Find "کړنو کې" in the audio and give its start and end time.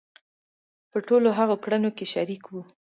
1.63-2.05